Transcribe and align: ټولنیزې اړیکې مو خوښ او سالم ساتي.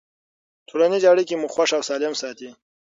ټولنیزې 0.69 1.07
اړیکې 1.13 1.35
مو 1.37 1.47
خوښ 1.53 1.69
او 1.77 1.83
سالم 1.89 2.13
ساتي. 2.21 2.49